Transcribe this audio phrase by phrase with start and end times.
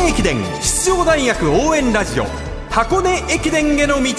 [0.00, 2.24] 根駅伝出場大学応援ラジオ
[2.70, 4.14] 箱根駅伝への道。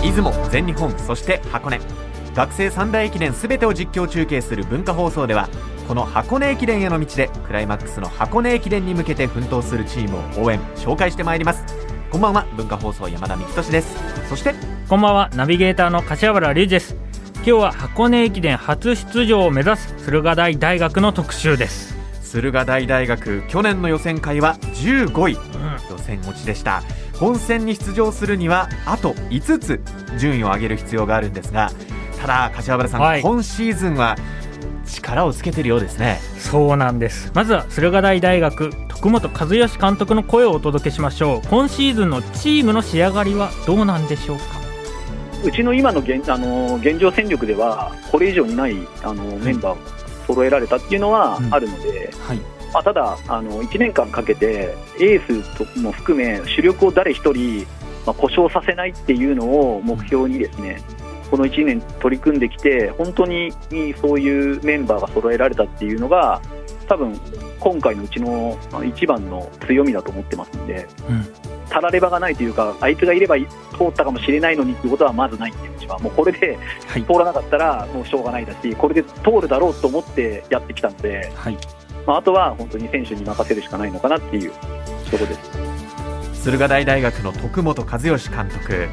[0.00, 1.80] 出雲全日本そして箱根。
[2.36, 5.48] 学生三大駅伝すべてを実況中継する文化放送では
[5.88, 11.64] この箱根駅伝への道でクライマックスの箱根駅伝に向けて奮闘するチームを応援紹介してまいります。
[12.12, 13.96] こんばんは文化放送山田美俊です。
[14.28, 14.54] そして
[14.88, 16.94] こんばんはナビゲーターの柏原隆二です。
[17.36, 21.91] 今日は箱根駅伝初出場を目指す駿河台大学の特集です
[22.32, 25.36] 駿河台大学去年の予選会は15位、
[25.90, 26.82] 予選落ちでした。
[27.12, 29.80] 本戦に出場するにはあと5つ
[30.18, 31.70] 順位を上げる必要があるんですが
[32.18, 33.20] ただ柏原さん、はい。
[33.20, 34.16] 今シーズンは
[34.86, 36.20] 力をつけてるようですね。
[36.38, 37.30] そうなんです。
[37.34, 41.48] まずは駿河台大学徳本和義監督の声をお届けしましょう。
[41.48, 44.44] 今シーズンのチームの仕上がりはどうなんでしょうか？
[45.44, 50.01] うちの今の現あの現状戦力では、これ以上にないあのメンバーを
[50.32, 51.54] 揃えられたっていうのはうん。
[51.54, 52.38] あるので、はい。
[52.72, 57.66] まあ、ただあの、1年間かけて、エースとも含め、主力を誰一人、
[58.06, 60.82] まあ、故障させないっていうのを目標にですね、
[61.30, 63.52] この1年取り組んできて、本当に
[64.00, 66.40] そういうメンバーが揃えられたっていうのが、
[66.88, 67.18] 多分
[67.58, 70.86] 今回のうちの一番の強みだと思ってますんで。
[71.08, 71.26] うん。
[71.70, 73.36] たらればがないというか、あいつがいれば
[73.86, 77.04] 通ったかもしれないのにっていうことはまずないっていうは、もうこれではい。
[77.04, 81.58] 通らなかったらもうしょうがないだし、これで通るだろうと思ってやってきたので、はい。
[82.06, 84.56] まあ、あとは本当に選手に任せるしかないのかなっていうと
[85.12, 86.44] ころです。
[86.44, 88.88] 駿河台大学の徳本和義監督。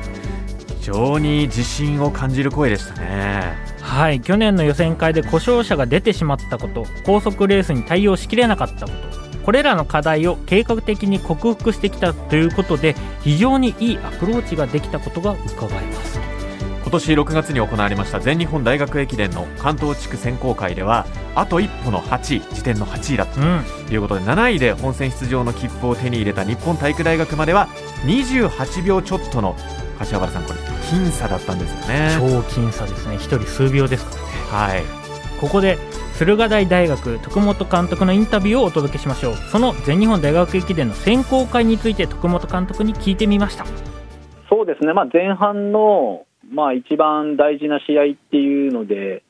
[0.79, 3.43] 非常に自信を感じる声でしたね。
[3.81, 4.21] はい。
[4.21, 9.08] 去年の予選会で故障者が出てしまったこと高速レースに対応しきれなかったこと
[9.49, 16.19] これらの課題を計画的に克服してきたということで非常にいいアプローチができたことが伺えます。
[16.83, 23.39] 今年6月に行われました全日本大学駅伝の関東地区選考会ではあと一歩の8位時点の8位だと
[23.91, 27.69] いうことで7位で本戦出場の切符を手に入れた日本体育大学までは
[28.05, 29.55] 28秒ちょっとの
[29.97, 32.15] 柏原さんこれ僅差だったんですよね。
[32.19, 33.15] 超僅差ですね。
[33.15, 34.27] 一人数秒ですからね。
[34.51, 34.83] はい。
[35.41, 35.79] ここで
[36.19, 39.35] 駿河台大学徳本監督のインタビューをお届けしましょう。
[39.35, 43.65] その全日本大学駅伝の選考会について徳本監督に聞いてみました。
[44.49, 49.23] そうですね、まあ、前半の、まあ、一番大事な試合っていうので、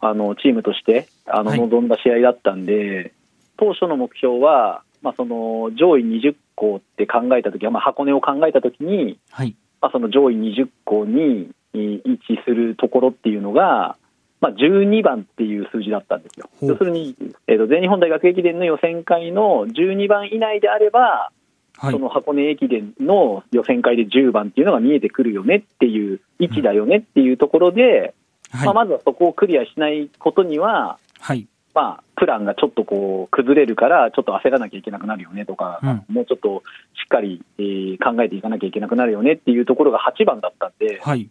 [0.00, 1.60] あのチームとしてあのはい。
[1.60, 3.12] 望んだ試合だったんで、
[3.56, 9.54] 当初の目標は、まあ、その上位20校って考えたときは、まあ、箱根を考えたときに、はい。
[9.80, 13.96] まあ、その上位20校にい位置するところっていうのが、
[14.42, 16.50] まあ、12番っていう数字だったんですよ。
[16.60, 17.16] 要するに、
[17.46, 21.30] えーと全日本大学駅伝の予選会の12番以内であれば、
[21.78, 21.92] はい。
[21.92, 28.14] その箱根駅伝の予選会で10番っていうのが見えてくるよねっていう位置だよねっていうところで、
[28.50, 28.66] はい。
[28.66, 31.46] まあ、まずはそこをクリアしないことには、はい。
[31.74, 36.04] まあ、プランがちょっとこう崩れるから、ちょっと焦らなきゃいけなくなるよねとか、うん。
[36.08, 36.62] もうちょっと
[36.94, 41.30] しっかり、えー考えていかなきゃいけなくなるよねっていうところが8番だったんで、はい。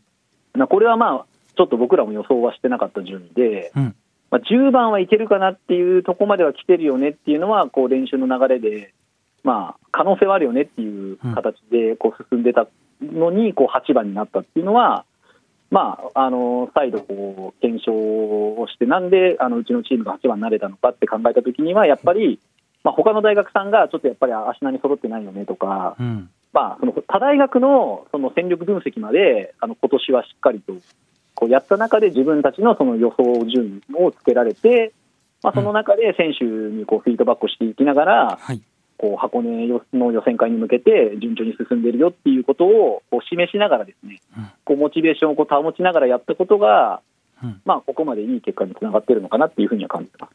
[0.53, 1.25] まあ、これはまあ、
[1.55, 3.95] ちょっと僕らも予想はしてなかった順位で、うん。
[4.29, 8.93] まあ、10番はいけるかなっていうところまでは来てるよねっていうのは、こう練習の流れで、
[9.43, 12.67] まあ、可能性はあるよねっていう形でこう進んでた
[13.01, 15.05] のに、こう8番になったっていうのは、
[15.69, 22.39] まあ、あの再度こう検証をして、なんであのうちのチームが8番になれたのかって考えたときには、やっぱり、
[22.83, 26.29] まあ他の大学さんがちょっとやっぱり足並み揃ってないよねとか、うん。
[26.53, 30.73] まあ、その他大学のその戦力分析まで、あの今年はしっかりと
[31.41, 34.93] こうやった中で、自分たちのその予想順をつけられて、
[35.41, 38.61] まあ、その中で選手にこうフィードバックをしていきながら、はい。
[38.99, 44.43] こう箱根の予選会に向けて順調に進んでいるよっていうことをこう示しながら、ですねうん。
[44.63, 47.01] こうモチベーションをこう保ちながらやったことが、
[47.43, 47.59] うん。
[47.65, 50.33] まあ、ここまでいい結果につながっているのかなっていうふうには感じてます。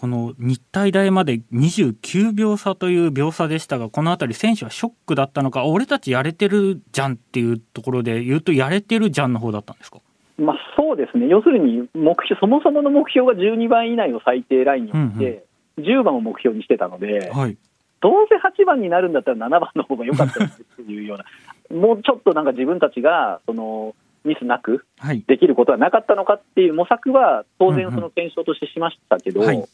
[0.00, 9.98] この日体大まで29秒差という秒差でしたがこの辺り選手はショックだったのか俺たちやれてるじゃんっていうところで言うとやれてるじゃんの方だったんですか？
[10.38, 15.44] まあ、そうですね、要するに目標そもそもの目標が12番以内を最低ラインに置いて、
[15.78, 17.56] 10番を目標にしてたので、はい。
[18.00, 21.24] どうせ8番になるんだったら7番の方が良かったっていうような、
[21.76, 25.24] もうちょっとなんか自分たちがそのミスなくはい。
[25.26, 29.64] できることはなかったのかっていう模索は、当然、その検証としてしましたけど、はい。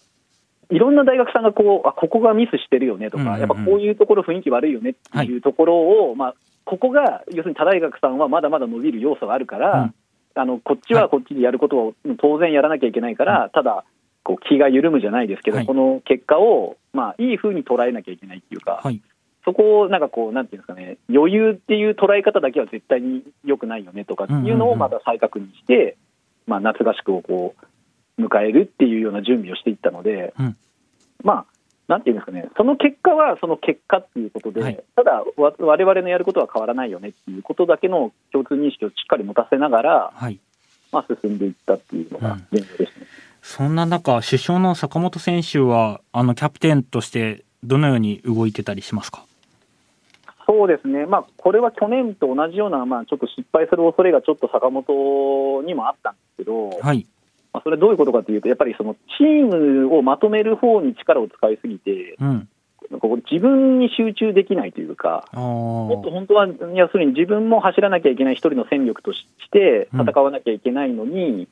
[0.71, 5.77] いろんな大学さんがこうあここがミスしてるよねとか、やっぱこういうところ、雰囲気悪いよねっていうところ
[6.09, 6.35] を、まあ、
[6.65, 9.95] ここが要するに他大学さんはまだまだ伸びる要素があるから、うん
[10.35, 13.85] あのこっちはこっちでやることを当然やらなきゃいけないから、ただ、
[14.25, 15.67] こう気が緩むじゃないですけど、はい。
[15.67, 19.01] この結果を、まあ、いいふうに捉えなきゃいけないっていうか、はい。
[19.45, 25.97] そこをなんかこう、なんていうんですかね、余裕っていう捉え方だけは絶対に良くないよねとかっていうのをまた再確認して、
[26.47, 27.55] まあ、夏合宿をこ
[28.19, 30.57] う迎えるっていうような準備をしていったので、うん。
[31.23, 31.47] まあ、
[31.87, 40.39] なんていうんですかね、その結果はその結果っていうことで、はいただ、わ我々のやることは変わらないよねっていうことだけの共通認識をしっかり持たせながら、はい。
[40.93, 43.07] まあ、進んでいったっていうのがうん現状ですね。
[43.43, 49.25] そんな中、首相の坂本選手は、あの、キャプテンとして、どのように動いてたりしますか？
[50.47, 57.07] そうですね、まあ、これは去年と同じような、まあ、ちょっと失敗する恐れがちょっと坂本にもあったんですけど、はい。
[57.65, 62.49] まあ、それはどういうことかというと、やっぱりそのチームをまとめる方に力を使いすぎて、うん。
[63.01, 71.49] こう自分に集中できないというか、あもっとー本当は、要するに自分も走らなきゃいけない一人の戦力として戦わなきゃいけないのに、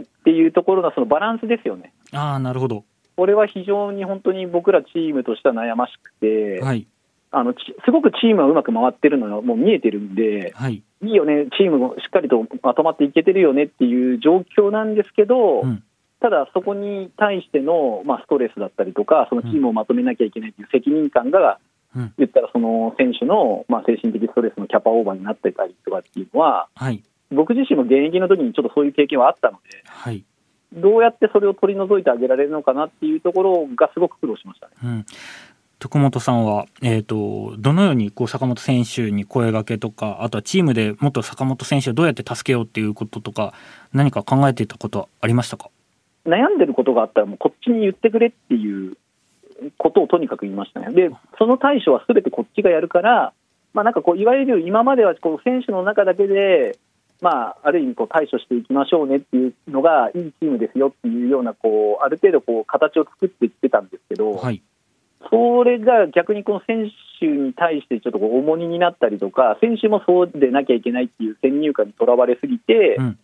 [0.00, 1.92] っていうところのそのバランスですよね。
[2.12, 2.84] あー、なるほど。
[3.16, 6.86] これは非常に本当に僕らチームとしては悩ましくて、はい。
[7.32, 10.82] あのちすごくチームはうまく回ってるのがもう見えてるんで、はい。
[11.02, 15.82] いいよね、チームもしっかりとまとまっていけてるよねっていう状況なんですけど、うん。
[16.20, 21.58] ただそこに対しての、まあ、ストレスだったりとか、そのチームをまとめなきゃいけないという責任感が、
[21.96, 22.12] うん。
[22.18, 27.02] 言ったらその選手の、まあ、精神的ストレスのキャパオーバーになってたりとかっていうのは、はい。
[27.32, 30.24] 僕自身も現役の時にちょっとそういう経験はあったので、はい。
[30.72, 34.74] どうやってそれを取り除いてあげられるのかなっていうところがすごく苦労しましたね。
[34.84, 35.06] うん。
[35.80, 43.54] 徳本さんは、えっ、と、どのように、こう、坂本選手に声掛けとか、あとはチームでもっと坂本選手をどうやって助けようっていうこととか、
[43.94, 45.70] 何か考えていたことはありましたか？
[46.26, 48.98] 悩んでることがあったら、もうこっちに言ってくれっていう
[49.78, 50.92] ことをとにかく言いましたね。
[50.92, 53.32] で、その対処はすべてこっちがやるから、
[53.72, 56.78] まあ、なんかこう、いわゆる今まではこう選手の中だけで、
[57.22, 64.62] まあ、ある意味こう対処していきましょうねっていうのがいいチームですよっていうようなこうある程度こう形を作っていってたんですけど、はい。
[65.28, 66.90] それが逆にこの選
[67.20, 73.18] 手に対してちょっと重荷になったりとか、選手もそうでなきゃいけないっていう先入観にとらわれすぎて、うん。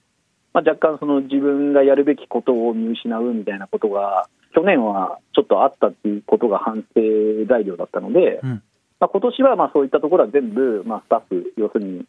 [0.52, 7.00] まあ、若干その自分がやるべきことを見失うみたいなことが、去年はちょっとあったっていうことが反省
[7.48, 8.62] 材料だったので、うん。
[9.00, 12.04] まあ今年はまあそういったところは全部、まあ、スタッフ、要するに、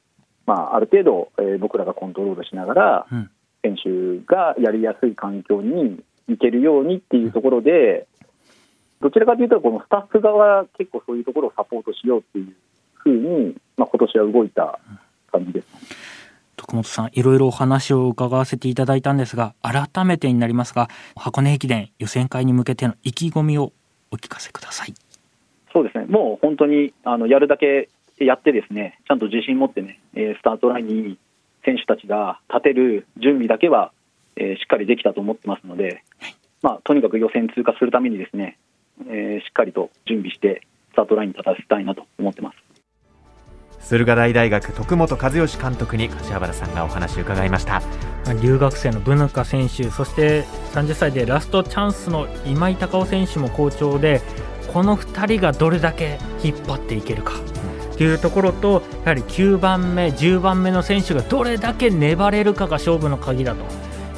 [0.46, 3.30] まあ、ある程度、えー僕らがコントロールしながら、うん。
[3.64, 8.08] 選手がやりやすい環境に行けるようにっていうところで、
[9.02, 12.56] どちらかというと、このスタッフ側は結構そういうところをサポートしようっていう
[12.96, 14.80] ふうに、まあ今年は動いた
[15.32, 15.68] 感じです。
[16.56, 23.72] 徳本さん、いろいろお話を伺わせていただいたんですが、改めてになりますが、箱根駅伝予選会に向けての意気込みを
[24.12, 24.94] お聞かせください。
[25.72, 31.18] そうですね、もう本当にあのやるだけやって、ですねちゃんと自信持ってね、えースタートラインに
[31.64, 33.92] 選手たちが立てる準備だけは、
[34.36, 36.04] えーしっかりできたと思ってますので、
[36.64, 38.58] まあ、とにかく予選通過するためにですね、
[39.06, 40.62] えーしっかりと準備して、
[40.92, 42.58] スタートラインに立たせたいなと思ってます。
[43.80, 47.82] 駿河台大学徳本和義監督に柏原さんがお話を伺いました
[48.42, 54.22] 留学生のブヌカ選手、そして30歳でラストチャンスの今井隆夫選手も好調で、
[54.74, 57.34] この2人がどれだけ引っ張っていけるか。
[57.98, 63.64] というところとやはり9番目、10番目の選手がどれだけ粘れるかが勝負の鍵だと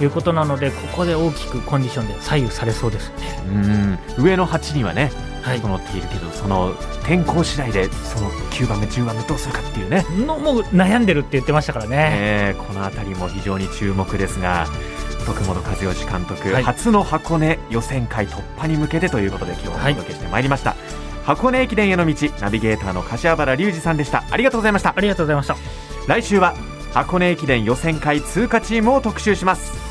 [0.03, 3.99] いうことなのでここで大きくコンディションで左右されそうですよね。
[4.17, 4.23] うん。
[4.23, 5.11] 上の8人はね
[5.41, 5.59] はい。
[5.61, 6.73] 整っているけどその
[7.05, 10.05] 天候次第でその9番目10番目どうするかっていうね。
[10.25, 11.95] のもう悩んでるって言ってましたからね。
[12.11, 14.67] えーこの辺りも非常に注目ですが
[15.25, 16.63] 徳本和義監督、はい。
[16.63, 19.93] 初の箱根予選会突破に向けてということで今日おはい。
[19.95, 20.75] 届けしてまいりました、
[21.25, 24.23] 箱根駅伝への道ナビゲーターの柏原隆二さんでした。
[24.31, 24.93] ありがとうございました。
[24.95, 25.55] ありがとうございました。
[26.07, 26.55] 来週は
[26.93, 29.88] 箱根駅伝予選会通過チームを特集します